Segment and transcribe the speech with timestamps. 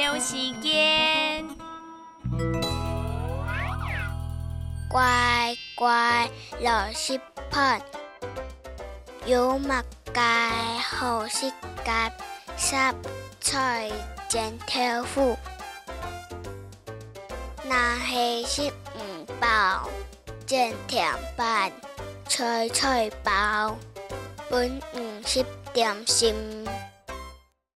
[0.00, 1.44] 有时间，
[4.88, 7.20] 乖乖老实
[7.50, 7.80] 盼，
[9.26, 9.82] 有麦
[10.14, 10.20] 界
[10.80, 11.52] 好食
[11.84, 12.12] 夹，
[12.56, 12.76] 十
[13.40, 13.90] 菜
[14.28, 15.36] 正添副，
[17.64, 19.88] 那是食唔饱，
[20.46, 21.72] 正甜饭，
[22.28, 23.76] 菜菜饱，
[24.48, 25.44] 本唔食
[25.74, 26.36] 点心。